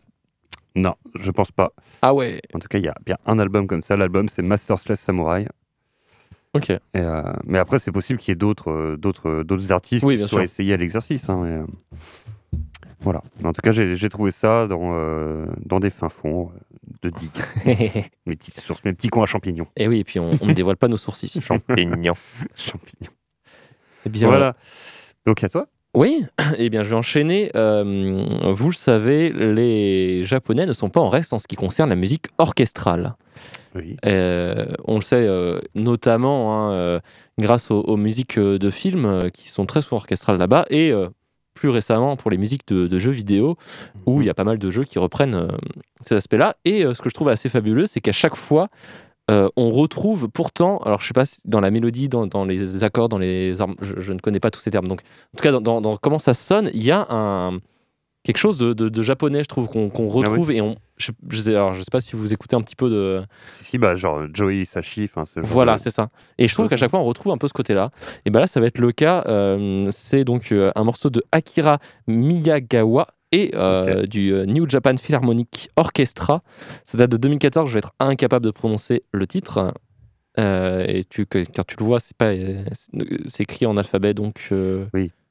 [0.75, 1.71] non, je pense pas.
[2.01, 2.41] Ah ouais.
[2.53, 3.97] En tout cas, il y a bien un album comme ça.
[3.97, 5.47] L'album c'est Master Slash Samurai.
[6.53, 6.69] Ok.
[6.71, 10.17] Et, euh, mais après, c'est possible qu'il y ait d'autres euh, d'autres d'autres artistes Oui,
[10.17, 11.29] qui soient essayés à l'exercice.
[11.29, 11.65] hein, mais, euh,
[13.01, 13.21] voilà.
[13.39, 16.59] Mais en tout cas, j'ai trouvé ça dans euh, dans des fins fonds euh,
[17.01, 17.29] de digues,
[18.25, 19.67] mes petites sources, mes petits coins à champignons.
[19.77, 21.39] et oui, et puis on, ne dévoile pas nos sources ici.
[21.45, 22.13] Champignon.
[22.55, 23.11] champignons.
[24.05, 24.55] Eh bien, Voilà.
[25.25, 25.67] Donc à toi.
[25.99, 26.25] Oui,
[26.57, 27.51] eh bien, je vais enchaîner.
[27.55, 28.23] Euh,
[28.53, 31.97] vous le savez, les Japonais ne sont pas en reste en ce qui concerne la
[31.97, 33.17] musique orchestrale.
[33.75, 33.97] Oui.
[34.05, 37.01] Euh, on le sait euh, notamment hein,
[37.37, 40.93] grâce aux, aux musiques de films qui sont très souvent orchestrales là-bas et
[41.53, 43.57] plus récemment pour les musiques de, de jeux vidéo
[44.05, 45.49] où il y a pas mal de jeux qui reprennent
[45.99, 46.55] ces aspects-là.
[46.63, 48.69] Et ce que je trouve assez fabuleux, c'est qu'à chaque fois,
[49.29, 52.83] euh, on retrouve pourtant, alors je sais pas si dans la mélodie, dans, dans les
[52.83, 54.87] accords, dans les armes, je, je ne connais pas tous ces termes.
[54.87, 57.59] Donc, en tout cas, dans, dans- dans comment ça sonne, il y a un
[58.25, 60.75] quelque chose de, de- de japonais, je trouve, qu'on qu'on retrouve et on.
[60.97, 63.21] Je, je sais, alors, je sais pas si vous écoutez un petit peu de.
[63.59, 64.63] Si, si, bah genre Joey
[65.05, 66.09] enfin ce genre Voilà, de- c'est ça.
[66.37, 67.91] Et je trouve qu'à chaque fois, on retrouve un peu ce côté-là.
[68.25, 69.23] Et ben là, ça va être le cas.
[69.27, 74.95] euh, c'est donc euh, un morceau de Akira Miyagawa et euh, du euh, New Japan
[74.97, 76.41] Philharmonic Orchestra.
[76.85, 77.67] Ça date de 2014.
[77.69, 79.73] Je vais être incapable de prononcer le titre.
[80.37, 82.63] Euh, et tu, car tu le vois, c'est pas, euh,
[83.27, 84.47] c'est écrit en alphabet, donc.
[84.51, 84.85] euh,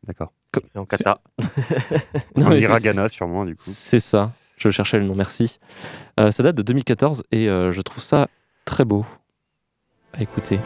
[0.07, 0.33] D'accord.
[0.75, 1.21] En kata.
[2.37, 3.63] En hiragana sûrement du coup.
[3.67, 4.33] C'est ça.
[4.57, 5.59] Je cherchais le nom, merci.
[6.19, 8.29] Ça date de 2014 et je trouve ça
[8.65, 9.07] très beau
[10.15, 10.59] à écouter.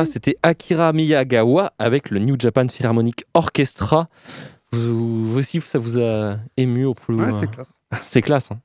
[0.00, 4.08] Voilà, c'était Akira Miyagawa avec le New Japan Philharmonic Orchestra.
[4.72, 7.78] Vous, vous aussi, ça vous a ému au plus Ouais, c'est classe.
[8.02, 8.50] C'est classe.
[8.50, 8.60] hein.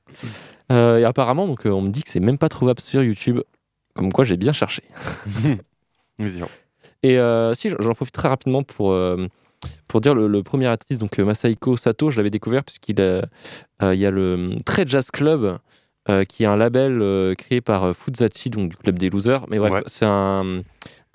[0.72, 3.40] Euh, et apparemment, donc, euh, on me dit que c'est même pas trouvable sur YouTube.
[3.94, 4.82] Comme quoi, j'ai bien cherché.
[6.18, 6.42] Vas-y.
[7.02, 9.26] Et euh, si, j'en profite très rapidement pour, euh,
[9.88, 14.06] pour dire le, le premier artiste, donc Masaiko Sato, je l'avais découvert puisqu'il il y
[14.06, 15.58] a le Très Jazz Club,
[16.08, 19.44] euh, qui est un label euh, créé par euh, Fuzachi, donc du club des losers.
[19.50, 19.82] Mais bref, Ouais.
[19.86, 20.62] c'est un,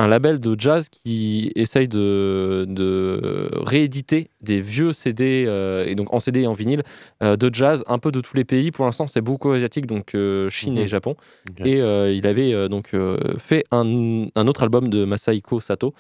[0.01, 6.13] un label de jazz qui essaye de, de rééditer des vieux CD, euh, et donc
[6.13, 6.83] en CD et en vinyle,
[7.23, 8.71] euh, de jazz un peu de tous les pays.
[8.71, 10.79] Pour l'instant, c'est beaucoup asiatique, donc euh, Chine Mhm.
[10.81, 11.15] et Japon.
[11.49, 11.65] Ok.
[11.65, 15.93] Et euh, il avait euh, donc euh, fait un, un autre album de Masaiko Sato.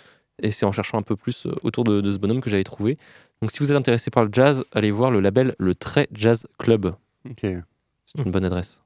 [0.43, 2.97] Et c'est en cherchant un peu plus autour de, de ce bonhomme que j'avais trouvé.
[3.41, 6.47] Donc si vous êtes intéressé par le jazz, allez voir le label Le Très Jazz
[6.57, 6.95] Club.
[7.29, 7.41] Ok.
[7.41, 8.81] C'est une bonne adresse.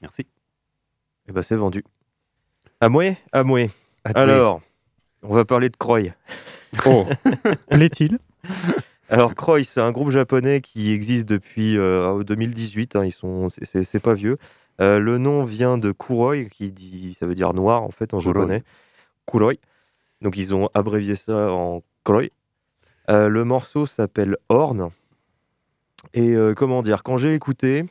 [0.00, 0.26] Merci.
[1.28, 1.84] Eh ben, c'est vendu.
[2.80, 3.64] Amoué Amoué.
[3.64, 3.81] À toi.
[4.04, 4.60] Alors,
[5.22, 6.12] on va parler de Croy.
[6.86, 7.06] Oh.
[7.70, 8.18] L'est-il
[9.10, 12.96] Alors Croy, c'est un groupe japonais qui existe depuis euh, 2018.
[12.96, 14.38] hein, ils sont, c'est- pas vieux.
[14.80, 18.18] Euh, le nom vient de Kuroi, qui dit, ça veut dire noir en fait en
[18.20, 18.32] Kuroi.
[18.32, 18.62] japonais.
[19.26, 19.52] Kuroi.
[20.22, 22.32] Donc ils ont abrévié ça en Croy.
[23.10, 24.88] Euh, le morceau s'appelle Horn.
[26.14, 27.84] Et euh, comment dire, quand j'ai écouté,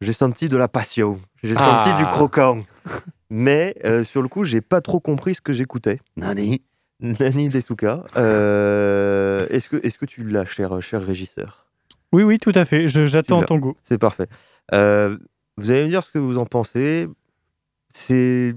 [0.00, 1.20] j'ai senti de la passion.
[1.42, 1.84] J'ai Ah.
[1.84, 2.60] senti du croquant.
[3.34, 6.00] Mais euh, sur le coup, j'ai pas trop compris ce que j'écoutais.
[6.16, 6.60] Nani
[7.00, 8.04] Nani Desuka.
[8.18, 11.66] Euh, est-ce que, est que tu l'as, cher, cher régisseur?
[12.12, 12.88] Oui, oui, tout à fait.
[12.88, 13.74] Je- J'attends ton goût.
[13.82, 14.26] C'est parfait.
[14.74, 15.16] Euh,
[15.56, 17.08] vous allez me dire ce que vous en pensez.
[17.88, 18.54] C'est.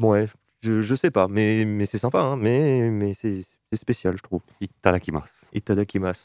[0.00, 0.26] Ouais,
[0.62, 4.22] je, je sais pas, mais, mais c'est sympa, hein, mais, mais c'est c'est spécial, je
[4.22, 4.40] trouve.
[4.60, 5.44] Itadakimasu.
[5.52, 6.22] Itadakimasu.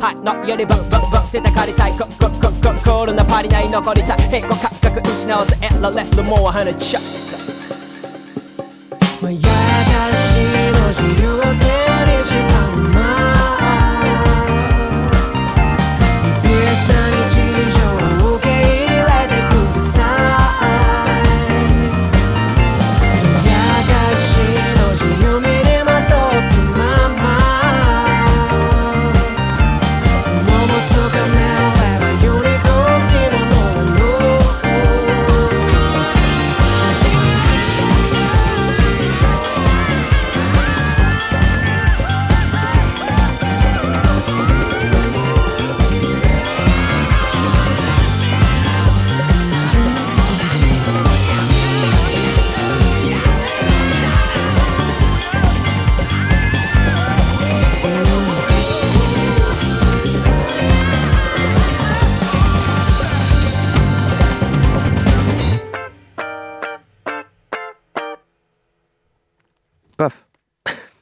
[0.00, 0.16] はい。
[0.16, 7.17] のよりブンブンブン叩かれたいコココココロナパリ内残りたい平行感覚失わせ得られるもう離れちゃう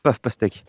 [0.07, 0.65] paf, pastèque.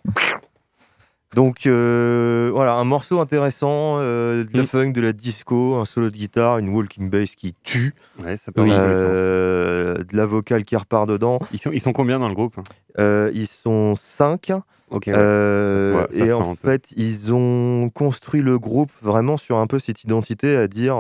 [1.36, 4.68] Donc euh, voilà, un morceau intéressant, euh, de la Mm.
[4.68, 8.52] funk, de la disco, un solo de guitare, une walking bass qui tue, Ouais, ça
[8.52, 11.40] peut euh, de la vocale qui repart dedans.
[11.52, 12.56] Ils sont, ils sont combien dans le groupe?
[12.98, 14.52] Euh, ils sont cinq.
[14.90, 15.04] Ok.
[15.08, 15.14] ouais.
[15.16, 19.58] Euh, Ça se voit, ça et en fait, ils ont construit le groupe vraiment sur
[19.58, 20.98] un peu cette identité à dire,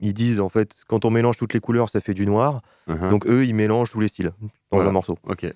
[0.00, 2.60] ils disent en fait, quand on mélange toutes les couleurs, ça fait du noir.
[2.90, 3.08] Uh-huh.
[3.10, 4.90] Donc eux, ils mélangent tous les styles dans Voilà.
[4.90, 5.16] un morceau.
[5.28, 5.46] Ok.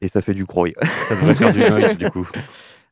[0.00, 0.72] Et ça fait du croy.
[1.08, 2.28] Ça devrait faire du noise du coup.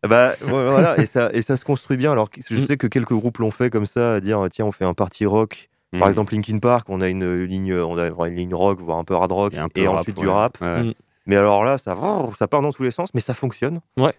[0.08, 2.12] bah ouais, voilà, et ça, et ça se construit bien.
[2.12, 2.66] Alors je Mm.
[2.66, 5.26] sais que quelques groupes l'ont fait comme ça, à dire, tiens, on fait un party
[5.26, 5.68] rock.
[5.98, 6.10] Par Mm.
[6.10, 9.14] exemple, Linkin Park, on a une ligne, on a une ligne rock, voire un peu
[9.14, 10.58] hard rock, Et rap, ensuite du rap.
[10.60, 10.82] Ouais.
[10.84, 10.94] Mm.
[11.26, 11.96] Mais alors là, ça,
[12.38, 13.80] ça part dans tous les sens, mais ça fonctionne.
[13.98, 14.12] Ouais.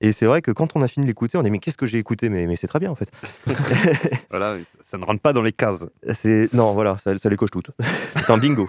[0.00, 1.84] Et c'est vrai que quand on a fini de l'écouter, on dit mais qu'est-ce que
[1.86, 2.28] j'ai écouté?
[2.28, 3.10] Mais, mais c'est très bien en fait.
[4.30, 5.86] Voilà, ça ne rentre pas dans les cases.
[6.14, 7.70] C'est non voilà, ça, ça les coche toutes.
[8.12, 8.68] c'est un bingo.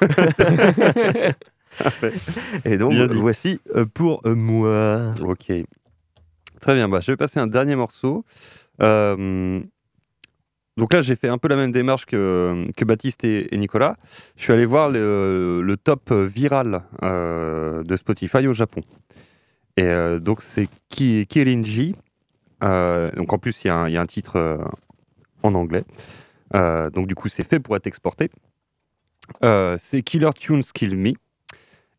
[2.66, 5.14] Et donc voici euh, pour euh, moi.
[5.22, 5.52] Ok.
[6.62, 8.26] Très bien, bah, je vais passer un dernier morceau.
[8.82, 9.62] Euh,
[10.78, 13.98] donc là, j'ai fait un peu la même démarche que, que Baptiste et, et Nicolas.
[14.38, 18.82] Je suis allé voir le, le top viral euh, de Spotify au Japon.
[19.78, 21.96] Et euh, donc, c'est Ki- Kirinji.
[22.62, 24.60] Donc en plus, il y, a un- il y a un titre
[25.44, 25.84] en anglais.
[26.54, 28.30] Donc du coup, c'est fait pour être exporté.
[29.42, 31.14] C'est Killer Tunes Kill Me.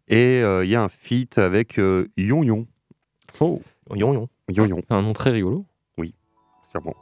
[0.10, 2.68] Et euh, il y a un feat avec euh, Yon Yon.
[3.40, 3.62] Oh,
[3.94, 4.30] Yon yon.
[4.50, 5.66] Yon Yon, c'est un nom très rigolo.
[6.72, 6.96] sûrement.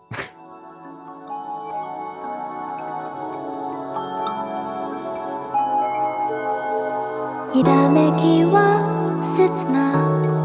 [7.53, 10.36] ひらめきは切な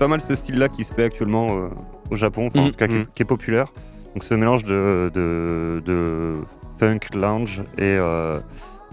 [0.00, 1.68] pas mal ce style-là qui se fait actuellement euh,
[2.10, 2.70] au Japon, enfin, en Mhm.
[2.72, 3.06] tout cas qui, Mhm.
[3.14, 3.66] qui est populaire.
[4.14, 6.36] Donc ce mélange de, de, de
[6.78, 8.40] funk, lounge et, euh,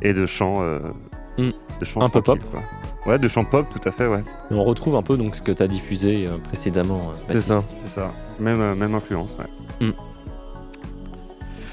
[0.04, 0.80] et de chant euh,
[1.40, 1.52] Mm.
[1.80, 2.62] De chant Un peu tranquille, quoi.
[3.06, 4.24] Ouais, de chant pop, tout à fait, ouais.
[4.50, 7.12] Et on retrouve un peu donc ce que tu as diffusé euh, précédemment.
[7.12, 7.62] euh, C'est ça.
[7.86, 8.12] C'est ça.
[8.40, 9.92] Même, euh, même influence, ouais.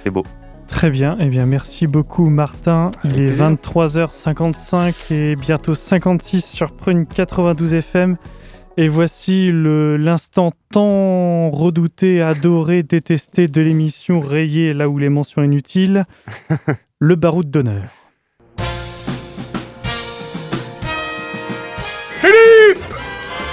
[0.02, 0.22] C'est beau.
[0.66, 2.90] Très bien, eh bien merci beaucoup Martin.
[3.04, 3.52] Il est plaisir.
[3.52, 8.16] 23h55 et bientôt 56 sur Prune 92 FM.
[8.76, 15.42] Et voici le- l'instant tant redouté, adoré, détesté de l'émission rayée là où les mentions
[15.44, 16.04] inutiles,
[16.98, 17.84] le baroud d'honneur.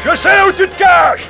[0.04, 1.28] Je sais où tu te caches.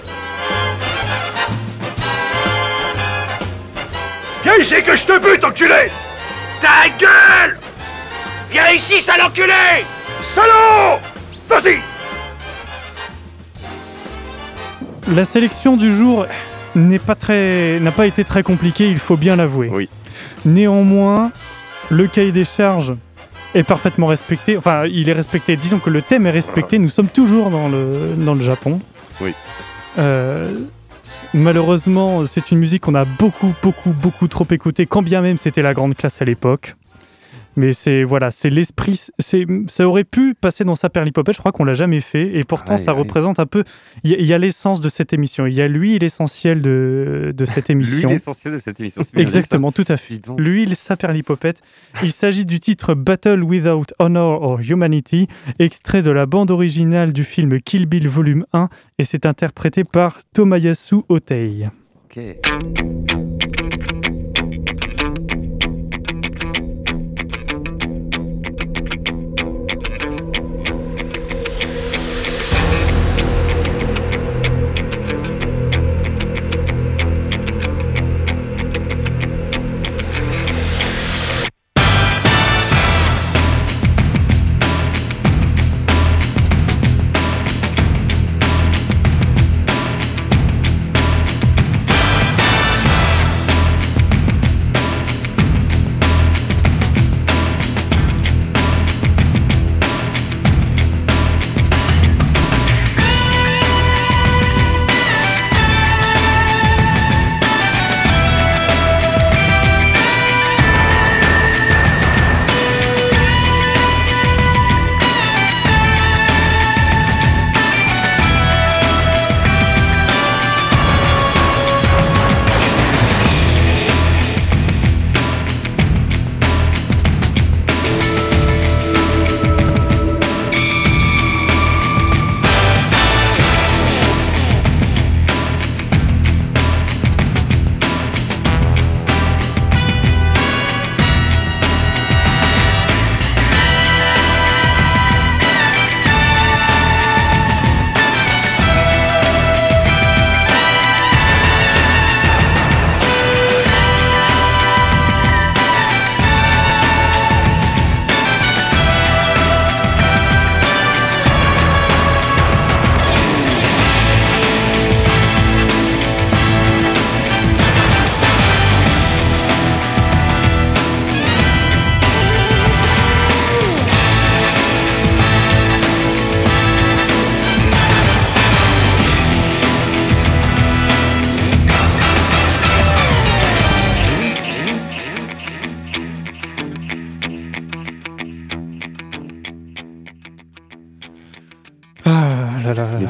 [4.43, 5.89] Viens ici que je te bute, enculé.
[6.61, 7.57] Ta gueule.
[8.49, 9.83] Viens ici, sale enculé.
[10.33, 10.99] Salaud.
[11.49, 11.79] Vas-y
[15.09, 16.25] La sélection du jour
[16.75, 19.69] n'est pas très, n'a pas été très compliquée, il faut bien l'avouer.
[19.71, 19.89] Oui.
[20.45, 21.31] Néanmoins,
[21.89, 22.95] le cahier des charges
[23.53, 24.57] est parfaitement respecté.
[24.57, 25.55] Enfin, il est respecté.
[25.55, 26.79] Disons que le thème est respecté.
[26.79, 28.79] Nous sommes toujours dans le, dans le Japon.
[29.19, 29.33] Oui.
[29.99, 30.55] Euh,
[31.33, 35.61] malheureusement, c'est une musique qu'on a beaucoup, beaucoup, beaucoup trop écoutée, quand bien même c'était
[35.61, 36.75] la grande classe à l'époque.
[37.57, 38.99] Mais c'est voilà, c'est l'esprit.
[39.19, 41.35] C'est ça aurait pu passer dans sa perlipopette.
[41.35, 42.97] Je crois qu'on l'a jamais fait, et pourtant Aïe, ça aïe.
[42.97, 43.63] représente un peu.
[44.03, 45.45] Il y a- il y a l'essence de cette émission.
[45.45, 48.07] Il y a lui l'essentiel de, de cette émission.
[48.07, 49.01] Lui, l'essentiel de cette émission.
[49.15, 50.21] Exactement, tout à fait.
[50.37, 51.61] L'huile saperlipopette.
[52.03, 55.27] Il s'agit du titre Battle Without Honor or Humanity,
[55.59, 60.19] extrait de la bande originale du film Kill Bill Volume 1, et c'est interprété par
[60.33, 61.67] Tomayasu Otei.
[62.05, 63.20] Ok.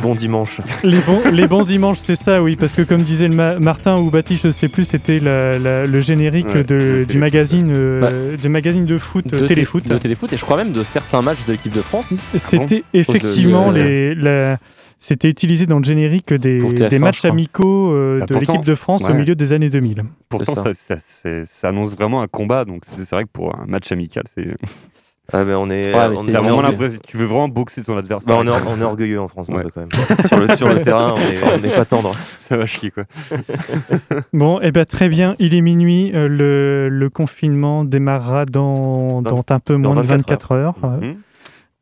[0.01, 0.59] Bons dimanches.
[0.83, 3.97] Les bons, les bons dimanches, c'est ça, oui, parce que comme disait le Ma- Martin
[3.99, 8.49] ou Baptiste, je sais plus, c'était le générique Ouais, de, le du magazine, euh, du
[8.49, 9.85] magazine de foot, de, euh, téléfoot.
[9.87, 12.11] de téléfoot et je crois même de certains matchs de l'équipe de France.
[12.35, 14.57] C'était effectivement de- les, la-
[15.03, 18.35] c'était utilisé dans le générique des, Pour TF1, des je matchs amicaux euh, Bah, de
[18.35, 20.03] l'équipe de France au milieu des années 2000.
[20.29, 20.63] Pourtant, ça.
[20.63, 23.91] ça, ça, c'est- ça annonce vraiment un combat, donc c'est vrai que pour un match
[23.91, 24.55] amical, c'est.
[25.33, 25.93] Ah, mais on est.
[25.93, 26.99] Ouais, mais on est- vraiment l'impression.
[27.07, 28.27] Tu veux vraiment boxer ton adversaire.
[28.35, 29.63] Bah, on, est, on est orgueilleux en France, un Ouais.
[29.63, 29.89] peu, quand même.
[30.27, 32.11] sur, le, sur le terrain, on est- on n'est pas tendre.
[32.37, 33.03] Ça va chier, quoi.
[34.33, 39.43] Bon, et ben très bien, il est minuit, euh, le, le confinement démarrera dans, dans
[39.49, 40.09] un peu dans moins de 24
[40.49, 40.75] 24 heures.
[41.01, 41.15] Mhm.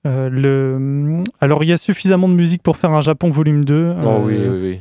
[0.05, 1.23] euh, le...
[1.41, 3.95] Alors il y a suffisamment de musique pour faire un Japon volume 2.
[3.99, 4.79] Oh euh, oui, oui, oui.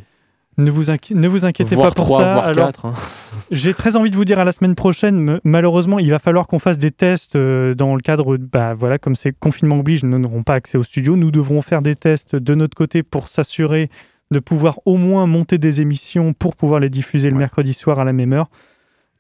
[0.59, 2.35] Ne vous, inqui- ne vous inquiétez voire pas pour 3, ça.
[2.41, 2.93] Alors, 4.
[3.53, 6.47] J'ai très envie de vous dire à la semaine prochaine, me- malheureusement, il va falloir
[6.49, 10.19] qu'on fasse des tests euh, dans le cadre, bah voilà, comme c'est confinement oblige, nous
[10.19, 11.17] n'aurons pas accès au studio.
[11.17, 13.89] Nous devrons faire des tests de notre côté pour s'assurer
[14.31, 17.41] de pouvoir au moins monter des émissions pour pouvoir les diffuser le Ouais.
[17.41, 18.51] mercredi soir à la même heure.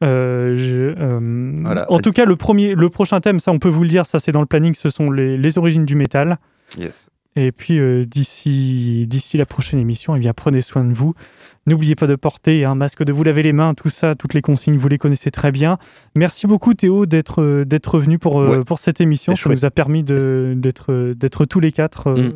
[0.04, 1.90] Euh, je- euh, Voilà.
[1.90, 4.18] En tout cas, le, premier, le prochain thème, ça on peut vous le dire, ça
[4.18, 6.36] c'est dans le planning, ce sont les, les origines du métal.
[6.78, 7.08] Yes.
[7.40, 11.14] Et puis euh, d'ici d'ici la prochaine émission, eh bien, prenez soin de vous.
[11.66, 14.40] N'oubliez pas de porter un masque, de vous laver les mains, tout ça, toutes les
[14.40, 15.78] consignes, vous les connaissez très bien.
[16.16, 18.64] Merci beaucoup Théo d'être euh, d'être venu pour, euh, Ouais.
[18.64, 19.36] pour cette émission.
[19.36, 19.64] Ça nous chouette.
[19.64, 22.30] a permis de- d'être d'être tous les quatre euh,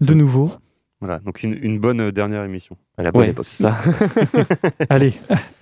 [0.00, 0.06] Mm.
[0.06, 0.52] de nouveau.
[1.00, 2.76] Voilà, donc une, une bonne dernière émission.
[2.98, 3.46] À la bonne Ouais, époque.
[3.46, 3.76] ça.
[4.90, 5.14] Allez,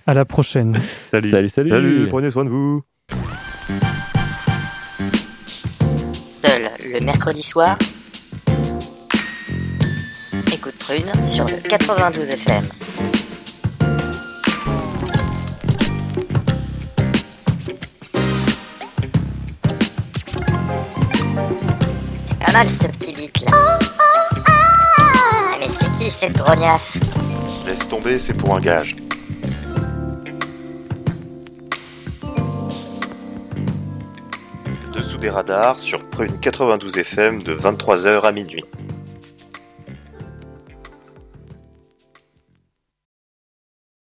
[0.07, 0.77] à la prochaine.
[1.01, 1.29] Salut.
[1.29, 1.69] salut, salut.
[1.69, 2.81] Salut, prenez soin de vous.
[6.23, 7.77] Seul le mercredi soir.
[10.65, 12.63] Écoute Prune sur le 92 FM.
[22.25, 23.51] C'est pas mal ce petit beat là.
[24.47, 26.97] Ah, Mais c'est qui cette grognasse?
[27.65, 28.95] Laisse tomber, c'est pour un gage.
[34.93, 38.63] Dessous des radars sur Prune 92 FM de 23h à minuit.